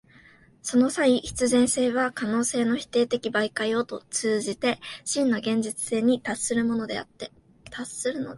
[0.63, 7.31] その際、必然性は可能性の否定的媒介を通じて真の現実性に達するのであって、